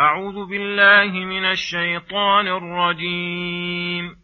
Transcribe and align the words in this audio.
أعوذ 0.00 0.46
بالله 0.46 1.24
من 1.24 1.44
الشيطان 1.44 2.48
الرجيم. 2.48 4.16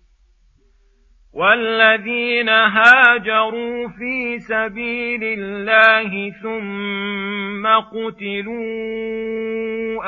والذين 1.35 2.49
هاجروا 2.49 3.89
في 3.89 4.39
سبيل 4.39 5.25
الله 5.25 6.31
ثم 6.31 7.67
قتلوا 7.67 8.61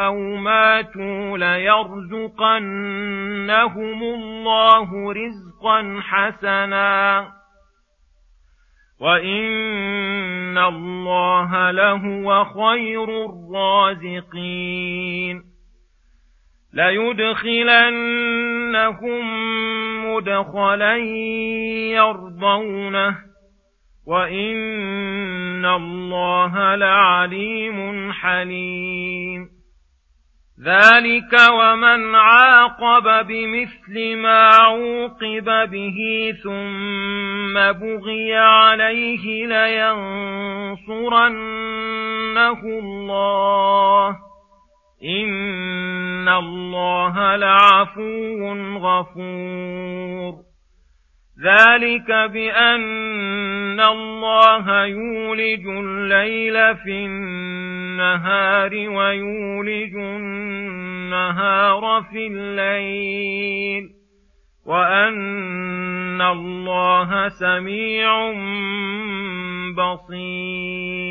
أو 0.07 0.37
ماتوا 0.37 1.39
ليرزقنهم 1.39 2.63
الله 4.03 5.13
رزقا 5.13 6.01
حسنا. 6.03 7.29
وإن 9.01 10.59
الله 10.59 11.71
لهو 11.71 12.45
خير 12.45 13.25
الرازقين. 13.25 15.52
ليدخلنهم 16.75 18.03
مدخلا 20.07 20.97
يرضونه 21.93 23.17
وان 24.07 25.65
الله 25.65 26.75
لعليم 26.75 28.13
حليم 28.13 29.49
ذلك 30.65 31.33
ومن 31.51 32.15
عاقب 32.15 33.27
بمثل 33.27 34.17
ما 34.17 34.49
عوقب 34.49 35.71
به 35.71 35.99
ثم 36.43 37.55
بغي 37.55 38.35
عليه 38.35 39.47
لينصرنه 39.47 41.03
الله 42.65 44.32
إن 45.05 46.29
الله 46.29 47.37
لعفو 47.37 48.53
غفور. 48.77 50.35
ذلك 51.45 52.11
بأن 52.33 53.81
الله 53.81 54.85
يولج 54.85 55.67
الليل 55.67 56.77
في 56.77 57.07
النهار 57.07 58.71
ويولج 58.75 59.95
النهار 59.95 61.83
في 62.13 62.27
الليل 62.27 63.89
وأن 64.67 66.21
الله 66.23 67.29
سميع 67.29 68.33
بصير. 69.77 71.02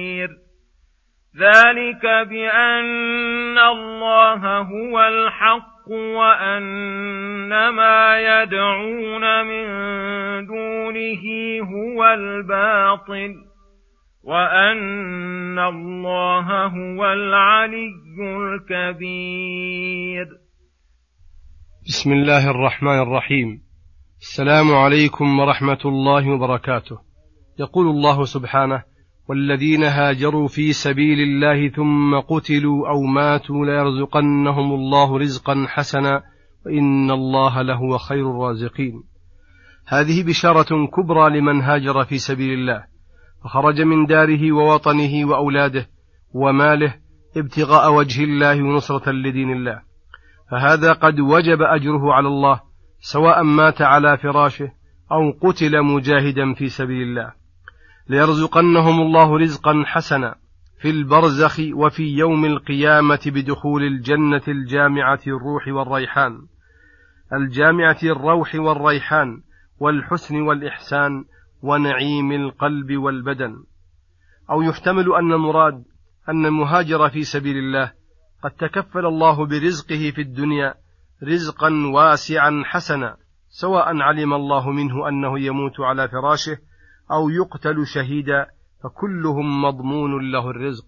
ذلك 1.38 2.04
بأن 2.30 3.58
الله 3.58 4.58
هو 4.62 5.00
الحق 5.00 5.88
وأن 5.92 7.70
ما 7.70 8.20
يدعون 8.20 9.46
من 9.46 9.66
دونه 10.46 11.24
هو 11.72 12.04
الباطل 12.04 13.36
وأن 14.24 15.59
الله 15.59 16.66
هو 16.66 17.06
العلي 17.06 17.92
الكبير 18.38 20.28
بسم 21.88 22.12
الله 22.12 22.52
الرحمن 22.52 23.02
الرحيم. 23.02 23.62
السلام 24.22 24.76
عليكم 24.76 25.40
ورحمة 25.40 25.80
الله 25.86 26.30
وبركاته. 26.30 27.00
يقول 27.59 27.88
الله 27.88 28.24
سبحانه 28.24 28.91
والذين 29.30 29.84
هاجروا 29.84 30.48
في 30.48 30.74
سبيل 30.74 31.20
الله 31.20 31.70
ثم 31.70 32.20
قتلوا 32.20 32.90
أو 32.90 33.02
ماتوا 33.02 33.66
ليرزقنهم 33.66 34.74
الله 34.74 35.18
رزقا 35.18 35.66
حسنا 35.68 36.24
وإن 36.66 37.12
الله 37.12 37.62
لهو 37.62 37.98
خير 37.98 38.32
الرازقين. 38.32 39.04
هذه 39.88 40.24
بشارة 40.24 40.88
كبرى 40.88 41.40
لمن 41.40 41.62
هاجر 41.62 42.04
في 42.04 42.18
سبيل 42.18 42.54
الله 42.54 42.84
فخرج 43.44 43.81
من 43.81 44.06
داره 44.06 44.52
ووطنه 44.52 45.26
وأولاده 45.26 45.88
وماله 46.34 46.96
ابتغاء 47.38 47.94
وجه 47.94 48.24
الله 48.24 48.64
ونصرة 48.64 49.12
لدين 49.12 49.52
الله. 49.52 49.81
فهذا 50.52 50.94
قد 50.94 51.20
وجب 51.20 51.62
أجره 51.62 52.14
على 52.14 52.28
الله 52.28 52.62
سواء 53.00 53.44
مات 53.44 53.81
على 53.81 54.18
فراشه 54.18 54.72
أو 55.12 55.50
قتل 55.50 55.81
مجاهدا 55.81 56.54
في 56.54 56.68
سبيل 56.68 57.02
الله. 57.02 57.41
ليرزقنهم 58.09 59.01
الله 59.01 59.38
رزقا 59.38 59.84
حسنا 59.85 60.35
في 60.81 60.89
البرزخ 60.89 61.59
وفي 61.73 62.03
يوم 62.03 62.45
القيامة 62.45 63.19
بدخول 63.25 63.84
الجنة 63.84 64.41
الجامعة 64.47 65.19
الروح 65.28 65.67
والريحان. 65.67 66.47
الجامعة 67.34 68.00
الروح 68.03 68.56
والريحان 68.56 69.41
والحسن 69.79 70.41
والإحسان 70.41 71.25
ونعيم 71.62 72.31
القلب 72.31 72.97
والبدن. 72.97 73.56
أو 74.50 74.62
يحتمل 74.62 75.13
أن 75.13 75.33
المراد 75.33 75.83
أن 76.29 76.45
المهاجر 76.45 77.09
في 77.09 77.23
سبيل 77.23 77.57
الله 77.57 77.91
قد 78.44 78.51
تكفل 78.51 79.06
الله 79.06 79.45
برزقه 79.45 80.12
في 80.16 80.22
الدنيا 80.22 80.73
رزقا 81.23 81.69
واسعا 81.94 82.63
حسنا 82.66 83.18
سواء 83.50 83.97
علم 83.97 84.33
الله 84.33 84.69
منه 84.72 85.07
أنه 85.09 85.39
يموت 85.39 85.79
على 85.79 86.07
فراشه 86.07 86.57
أو 87.12 87.30
يقتل 87.30 87.86
شهيدا 87.94 88.46
فكلهم 88.84 89.62
مضمون 89.62 90.32
له 90.32 90.50
الرزق. 90.50 90.86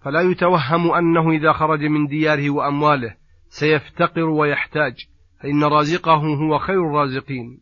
فلا 0.00 0.20
يتوهم 0.20 0.90
أنه 0.90 1.30
إذا 1.30 1.52
خرج 1.52 1.84
من 1.84 2.06
دياره 2.06 2.50
وأمواله 2.50 3.14
سيفتقر 3.48 4.24
ويحتاج 4.24 4.94
فإن 5.40 5.64
رازقه 5.64 6.34
هو 6.34 6.58
خير 6.58 6.86
الرازقين. 6.86 7.60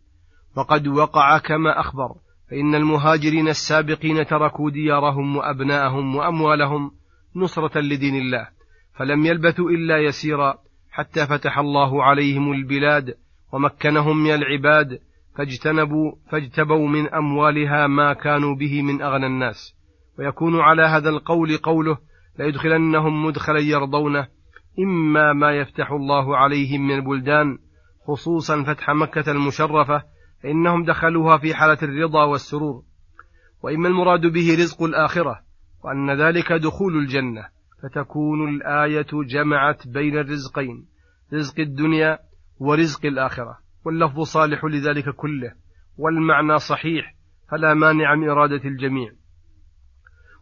وقد 0.56 0.88
وقع 0.88 1.38
كما 1.38 1.80
أخبر 1.80 2.14
فإن 2.50 2.74
المهاجرين 2.74 3.48
السابقين 3.48 4.26
تركوا 4.26 4.70
ديارهم 4.70 5.36
وأبناءهم 5.36 6.16
وأموالهم 6.16 6.90
نصرة 7.36 7.78
لدين 7.80 8.14
الله 8.16 8.48
فلم 8.94 9.26
يلبثوا 9.26 9.70
إلا 9.70 9.98
يسيرا 9.98 10.54
حتى 10.90 11.26
فتح 11.26 11.58
الله 11.58 12.04
عليهم 12.04 12.52
البلاد 12.52 13.14
ومكنهم 13.52 14.16
من 14.16 14.34
العباد 14.34 15.00
فاجتنبوا 15.36 16.12
فاجتبوا 16.30 16.88
من 16.88 17.08
أموالها 17.14 17.86
ما 17.86 18.12
كانوا 18.12 18.54
به 18.54 18.82
من 18.82 19.02
أغنى 19.02 19.26
الناس. 19.26 19.74
ويكون 20.18 20.60
على 20.60 20.82
هذا 20.82 21.08
القول 21.08 21.56
قوله 21.56 21.98
ليدخلنهم 22.38 23.26
مدخلا 23.26 23.58
يرضونه 23.58 24.28
إما 24.78 25.32
ما 25.32 25.52
يفتح 25.52 25.90
الله 25.92 26.36
عليهم 26.36 26.86
من 26.86 26.94
البلدان 26.94 27.58
خصوصا 28.06 28.62
فتح 28.62 28.90
مكة 28.90 29.30
المشرفة 29.32 30.02
فإنهم 30.42 30.84
دخلوها 30.84 31.38
في 31.38 31.54
حالة 31.54 31.78
الرضا 31.82 32.24
والسرور. 32.24 32.82
وإما 33.62 33.88
المراد 33.88 34.20
به 34.20 34.54
رزق 34.58 34.82
الآخرة 34.82 35.40
وأن 35.84 36.10
ذلك 36.10 36.52
دخول 36.52 36.98
الجنة. 36.98 37.48
فتكون 37.82 38.48
الآية 38.48 39.06
جمعت 39.12 39.88
بين 39.88 40.18
الرزقين 40.18 40.86
رزق 41.34 41.60
الدنيا 41.60 42.18
ورزق 42.58 43.06
الآخرة. 43.06 43.58
واللفظ 43.84 44.20
صالح 44.20 44.64
لذلك 44.64 45.08
كله 45.08 45.52
والمعنى 45.98 46.58
صحيح 46.58 47.14
فلا 47.50 47.74
مانع 47.74 48.14
من 48.14 48.28
إرادة 48.28 48.64
الجميع. 48.64 49.12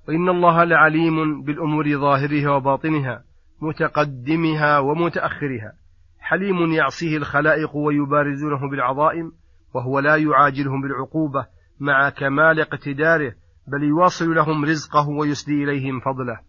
وإن 0.08 0.28
الله 0.28 0.64
لعليم 0.64 1.42
بالأمور 1.42 1.98
ظاهرها 1.98 2.50
وباطنها 2.50 3.24
متقدمها 3.62 4.78
ومتأخرها 4.78 5.72
حليم 6.20 6.72
يعصيه 6.72 7.16
الخلائق 7.16 7.76
ويبارزونه 7.76 8.70
بالعظائم 8.70 9.32
وهو 9.74 9.98
لا 9.98 10.16
يعاجلهم 10.16 10.82
بالعقوبة 10.82 11.46
مع 11.80 12.10
كمال 12.10 12.60
اقتداره 12.60 13.32
بل 13.66 13.82
يواصل 13.82 14.34
لهم 14.34 14.64
رزقه 14.64 15.08
ويسدي 15.08 15.64
إليهم 15.64 16.00
فضله. 16.00 16.40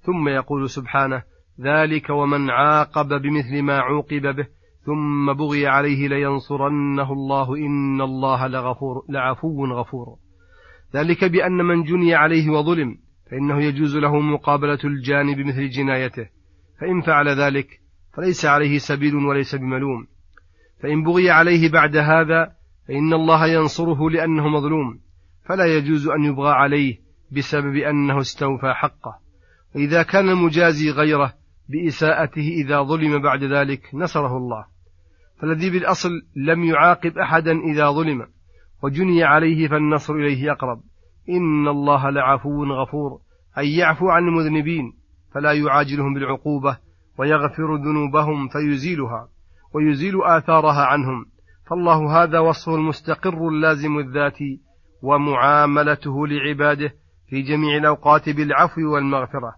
ثم 0.00 0.28
يقول 0.28 0.70
سبحانه 0.70 1.22
ذلك 1.60 2.10
ومن 2.10 2.50
عاقب 2.50 3.08
بمثل 3.08 3.62
ما 3.62 3.78
عوقب 3.78 4.36
به 4.36 4.46
ثم 4.86 5.32
بغي 5.32 5.66
عليه 5.66 6.08
لينصرنه 6.08 7.12
الله 7.12 7.56
إن 7.56 8.00
الله 8.00 8.46
لغفور 8.46 9.04
لعفو 9.08 9.66
غفور. 9.66 10.16
ذلك 10.94 11.24
بأن 11.24 11.52
من 11.52 11.82
جني 11.82 12.14
عليه 12.14 12.50
وظلم 12.50 12.98
فإنه 13.30 13.62
يجوز 13.62 13.96
له 13.96 14.20
مقابلة 14.20 14.78
الجاني 14.84 15.34
بمثل 15.34 15.68
جنايته. 15.68 16.28
فإن 16.80 17.00
فعل 17.00 17.28
ذلك 17.28 17.80
فليس 18.16 18.44
عليه 18.44 18.78
سبيل 18.78 19.14
وليس 19.14 19.54
بملوم. 19.54 20.06
فإن 20.82 21.02
بغي 21.02 21.30
عليه 21.30 21.70
بعد 21.70 21.96
هذا 21.96 22.52
فإن 22.88 23.12
الله 23.12 23.46
ينصره 23.46 24.10
لأنه 24.10 24.48
مظلوم. 24.48 25.00
فلا 25.48 25.64
يجوز 25.64 26.08
أن 26.08 26.24
يبغى 26.24 26.50
عليه 26.50 26.98
بسبب 27.32 27.76
أنه 27.76 28.20
استوفى 28.20 28.72
حقه. 28.74 29.18
وإذا 29.74 30.02
كان 30.02 30.28
المجازي 30.28 30.90
غيره 30.90 31.34
بإساءته 31.68 32.48
إذا 32.64 32.82
ظلم 32.82 33.22
بعد 33.22 33.44
ذلك 33.44 33.94
نصره 33.94 34.36
الله. 34.36 34.73
فالذي 35.44 35.70
بالأصل 35.70 36.10
لم 36.36 36.64
يعاقب 36.64 37.18
أحدا 37.18 37.52
إذا 37.52 37.90
ظلم 37.90 38.26
وجني 38.82 39.24
عليه 39.24 39.68
فالنصر 39.68 40.14
إليه 40.14 40.52
أقرب. 40.52 40.80
إن 41.28 41.68
الله 41.68 42.10
لعفو 42.10 42.64
غفور 42.64 43.20
أي 43.58 43.76
يعفو 43.76 44.08
عن 44.08 44.28
المذنبين 44.28 44.92
فلا 45.34 45.52
يعاجلهم 45.52 46.14
بالعقوبة 46.14 46.78
ويغفر 47.18 47.76
ذنوبهم 47.76 48.48
فيزيلها 48.48 49.28
ويزيل 49.74 50.22
آثارها 50.22 50.84
عنهم. 50.84 51.26
فالله 51.70 52.22
هذا 52.22 52.38
وصفه 52.38 52.74
المستقر 52.74 53.48
اللازم 53.48 53.98
الذات 53.98 54.38
ومعاملته 55.02 56.26
لعباده 56.26 56.94
في 57.28 57.42
جميع 57.42 57.76
الأوقات 57.76 58.28
بالعفو 58.28 58.80
والمغفرة. 58.94 59.54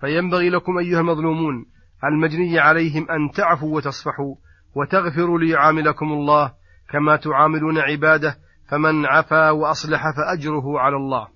فينبغي 0.00 0.50
لكم 0.50 0.78
أيها 0.78 1.00
المظلومون 1.00 1.66
المجني 2.04 2.58
عليهم 2.58 3.10
أن 3.10 3.30
تعفوا 3.30 3.76
وتصفحوا 3.76 4.34
وتغفروا 4.76 5.38
ليعاملكم 5.38 6.06
الله 6.06 6.52
كما 6.90 7.16
تعاملون 7.16 7.78
عباده 7.78 8.36
فمن 8.68 9.06
عفا 9.06 9.50
وأصلح 9.50 10.02
فأجره 10.16 10.80
على 10.80 10.96
الله. 10.96 11.28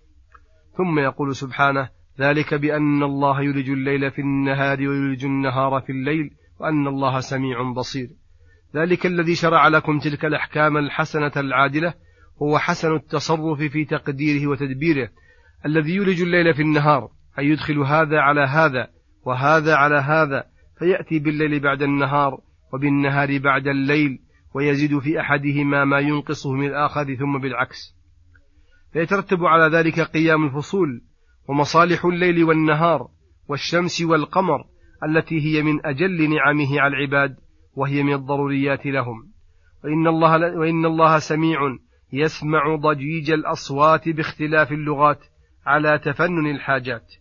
ثم 0.76 0.98
يقول 0.98 1.36
سبحانه 1.36 1.88
ذلك 2.20 2.54
بأن 2.54 3.02
الله 3.02 3.42
يلج 3.42 3.70
الليل 3.70 4.10
في 4.10 4.18
النهار 4.18 4.78
ويلج 4.78 5.24
النهار 5.24 5.80
في 5.80 5.92
الليل 5.92 6.30
وأن 6.60 6.86
الله 6.86 7.20
سميع 7.20 7.72
بصير. 7.76 8.08
ذلك 8.76 9.06
الذي 9.06 9.34
شرع 9.34 9.68
لكم 9.68 9.98
تلك 9.98 10.24
الأحكام 10.24 10.76
الحسنة 10.76 11.32
العادلة 11.36 11.94
هو 12.42 12.58
حسن 12.58 12.94
التصرف 12.94 13.58
في 13.58 13.84
تقديره 13.84 14.46
وتدبيره. 14.46 15.08
الذي 15.66 15.94
يولج 15.94 16.22
الليل 16.22 16.54
في 16.54 16.62
النهار 16.62 17.08
أي 17.38 17.46
يدخل 17.46 17.78
هذا 17.78 18.20
على 18.20 18.40
هذا 18.40 18.88
وهذا 19.24 19.74
على 19.74 19.96
هذا 19.96 20.44
فيأتي 20.78 21.18
بالليل 21.18 21.60
بعد 21.60 21.82
النهار. 21.82 22.49
وبالنهار 22.72 23.38
بعد 23.38 23.66
الليل 23.66 24.18
ويزيد 24.54 24.98
في 24.98 25.20
أحدهما 25.20 25.84
ما 25.84 25.98
ينقصه 25.98 26.52
من 26.52 26.66
الآخر 26.66 27.14
ثم 27.14 27.38
بالعكس. 27.38 27.96
فيترتب 28.92 29.44
على 29.44 29.76
ذلك 29.76 30.00
قيام 30.00 30.44
الفصول 30.44 31.02
ومصالح 31.48 32.04
الليل 32.04 32.44
والنهار 32.44 33.08
والشمس 33.48 34.02
والقمر 34.02 34.64
التي 35.04 35.40
هي 35.40 35.62
من 35.62 35.86
أجل 35.86 36.30
نعمه 36.30 36.80
على 36.80 36.96
العباد 36.96 37.36
وهي 37.74 38.02
من 38.02 38.14
الضروريات 38.14 38.86
لهم. 38.86 39.30
وإن 39.84 40.06
الله, 40.06 40.58
وإن 40.58 40.86
الله 40.86 41.18
سميع 41.18 41.60
يسمع 42.12 42.76
ضجيج 42.76 43.30
الأصوات 43.30 44.08
باختلاف 44.08 44.72
اللغات 44.72 45.24
على 45.66 45.98
تفنن 45.98 46.50
الحاجات. 46.50 47.12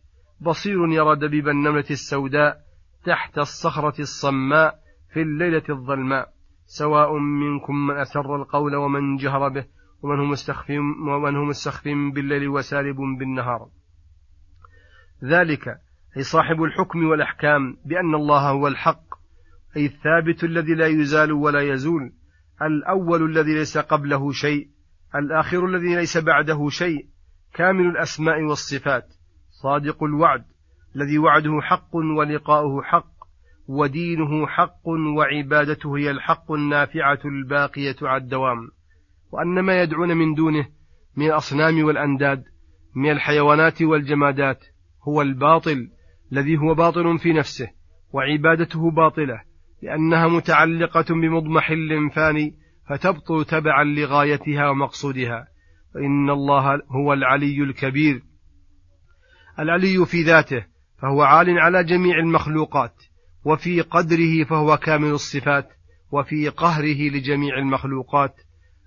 بصير 0.42 0.88
يرى 0.88 1.16
دبيب 1.16 1.48
النملة 1.48 1.86
السوداء 1.92 2.58
تحت 3.06 3.38
الصخرة 3.38 4.02
الصماء 4.02 4.80
في 5.14 5.22
الليلة 5.22 5.64
الظلماء 5.70 6.30
سواء 6.66 7.18
منكم 7.18 7.88
من 7.88 7.98
أسر 7.98 8.36
القول 8.36 8.76
ومن 8.76 9.16
جهر 9.16 9.50
به 9.50 9.66
ومن 10.02 10.20
هو 10.20 10.26
مستخف 10.26 10.70
ومن 11.08 11.36
هو 11.36 11.46
مستخف 11.46 11.84
بالليل 12.14 12.48
وسالب 12.48 12.96
بالنهار. 13.20 13.70
ذلك 15.24 15.68
أي 16.18 16.24
صاحب 16.24 16.64
الحكم 16.64 17.06
والأحكام 17.06 17.78
بأن 17.86 18.16
الله 18.16 18.50
هو 18.50 18.68
الحق 18.68 19.04
أي 19.78 19.86
الثابت 19.86 20.44
الذي 20.44 20.74
لا 20.74 20.88
يزال 20.88 21.32
ولا 21.32 21.62
يزول 21.62 22.14
الأول 22.62 23.26
الذي 23.26 23.54
ليس 23.54 23.78
قبله 23.78 24.32
شيء 24.32 24.70
الآخر 25.16 25.66
الذي 25.66 25.96
ليس 25.96 26.18
بعده 26.18 26.70
شيء 26.70 27.08
كامل 27.54 27.86
الأسماء 27.86 28.42
والصفات 28.42 29.14
صادق 29.50 30.04
الوعد 30.04 30.46
الذي 30.96 31.18
وعده 31.18 31.62
حق 31.62 31.96
ولقاؤه 31.96 32.84
حق 32.84 33.19
ودينه 33.70 34.48
حق 34.48 34.88
وعبادته 35.18 35.98
هي 35.98 36.12
الحق 36.12 36.52
النافعة 36.52 37.20
الباقية 37.26 37.96
على 38.02 38.24
الدوام. 38.24 38.58
وأن 39.32 39.60
ما 39.60 39.82
يدعون 39.82 40.18
من 40.18 40.34
دونه 40.34 40.68
من 41.18 41.26
الأصنام 41.26 41.84
والأنداد 41.84 42.44
من 42.96 43.12
الحيوانات 43.12 43.82
والجمادات 43.82 44.66
هو 45.08 45.22
الباطل 45.22 45.88
الذي 46.32 46.58
هو 46.58 46.74
باطل 46.74 47.20
في 47.20 47.34
نفسه 47.34 47.68
وعبادته 48.14 48.92
باطلة 48.92 49.42
لأنها 49.84 50.28
متعلقة 50.28 51.06
بمضمح 51.10 51.74
فاني 52.16 52.56
فتبطل 52.90 53.46
تبعا 53.46 53.84
لغايتها 53.84 54.70
ومقصودها. 54.70 55.48
فإن 55.94 56.30
الله 56.30 56.82
هو 56.92 57.14
العلي 57.14 57.64
الكبير. 57.64 58.24
العلي 59.60 60.06
في 60.06 60.22
ذاته 60.24 60.66
فهو 61.02 61.22
عال 61.22 61.60
على 61.60 61.84
جميع 61.84 62.20
المخلوقات. 62.20 63.09
وفي 63.50 63.82
قدره 63.82 64.44
فهو 64.44 64.78
كامل 64.78 65.12
الصفات 65.12 65.70
وفي 66.12 66.50
قهره 66.50 67.10
لجميع 67.10 67.58
المخلوقات 67.58 68.36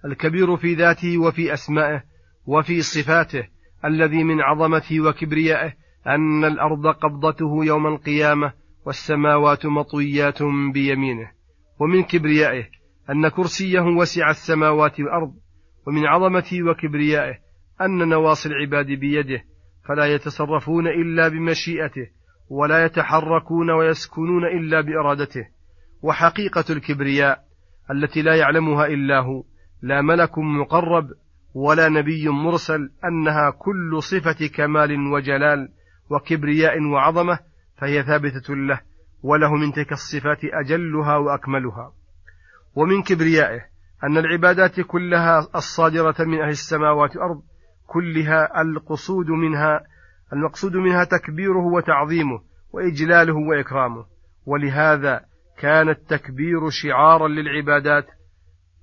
الكبير 0.05 0.57
في 0.57 0.75
ذاته 0.75 1.19
وفي 1.19 1.53
أسمائه 1.53 2.03
وفي 2.47 2.83
صفاته 2.83 3.49
الذي 3.85 4.25
من 4.25 4.41
عظمته 4.41 5.01
وكبريائه 5.01 5.73
أن 6.07 6.45
الأرض 6.45 6.87
قبضته 6.87 7.65
يوم 7.65 7.87
القيامة 7.87 8.53
والسماوات 8.87 9.67
مطويات 9.67 10.43
بيمينه. 10.75 11.31
ومن 11.81 12.03
كبريائه 12.03 12.65
أن 13.11 13.29
كرسيه 13.29 13.81
وسع 13.81 14.31
السماوات 14.31 15.01
والأرض 15.01 15.35
ومن 15.87 16.07
عظمته 16.07 16.63
وكبريائه 16.63 17.35
أن 17.81 18.09
نواصي 18.09 18.49
العباد 18.49 18.87
بيده 18.87 19.45
فلا 19.89 20.07
يتصرفون 20.07 20.87
إلا 20.87 21.29
بمشيئته. 21.29 22.22
ولا 22.53 22.85
يتحركون 22.85 23.71
ويسكنون 23.71 24.45
إلا 24.45 24.81
بإرادته. 24.81 25.49
وحقيقة 26.03 26.65
الكبرياء 26.71 27.45
التي 27.91 28.23
لا 28.23 28.35
يعلمها 28.35 28.87
إلا 28.87 29.21
هو. 29.21 29.45
لا 29.83 30.01
ملك 30.01 30.39
مقرب 30.39 31.05
ولا 31.55 31.89
نبي 31.89 32.29
مرسل 32.29 32.91
أنها 33.05 33.51
كل 33.51 34.03
صفة 34.03 34.47
كمال 34.47 35.13
وجلال 35.13 35.69
وكبرياء 36.11 36.83
وعظمة 36.83 37.39
فهي 37.77 38.03
ثابتة 38.03 38.55
له 38.55 38.81
وله 39.23 39.55
من 39.55 39.73
تلك 39.73 39.93
الصفات 39.93 40.41
أجلها 40.45 41.17
وأكملها. 41.17 41.93
ومن 42.75 43.03
كبريائه 43.03 43.61
أن 44.05 44.17
العبادات 44.17 44.81
كلها 44.81 45.49
الصادرة 45.57 46.15
من 46.21 46.41
أهل 46.41 46.49
السماوات 46.49 47.17
والأرض 47.17 47.43
كلها 47.87 48.63
القصود 48.63 49.27
منها 49.31 49.92
المقصود 50.33 50.77
منها 50.77 51.05
تكبيره 51.05 51.67
وتعظيمه 51.67 52.41
وإجلاله 52.73 53.35
وإكرامه 53.35 54.05
ولهذا 54.47 55.21
كان 55.59 55.89
التكبير 55.89 56.71
شعارا 56.71 57.29
للعبادات 57.29 58.07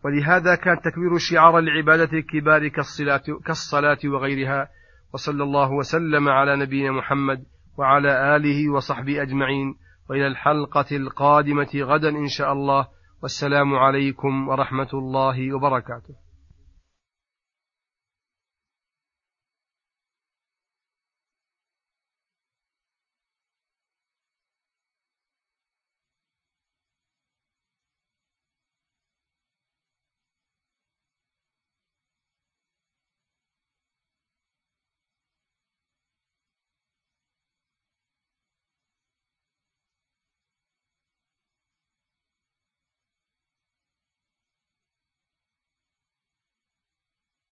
ولهذا 0.06 0.56
كان 0.56 0.74
التكبير 0.74 1.18
شعارا 1.18 1.62
لعبادة 1.62 2.18
الكبار 2.18 2.68
كالصلاة, 2.68 3.24
كالصلاة 3.46 3.98
وغيرها 4.06 4.70
وصلى 5.14 5.44
الله 5.44 5.72
وسلم 5.72 6.30
على 6.30 6.56
نبينا 6.56 6.92
محمد 6.92 7.44
وعلى 7.78 8.36
آله 8.36 8.70
وصحبه 8.70 9.22
أجمعين 9.22 9.76
وإلى 10.10 10.28
الحلقة 10.28 10.86
القادمة 10.92 11.70
غدا 11.76 12.10
إن 12.10 12.28
شاء 12.28 12.54
الله 12.54 12.88
والسلام 13.22 13.76
عليكم 13.76 14.48
ورحمة 14.48 14.90
الله 14.94 15.56
وبركاته. 15.56 16.29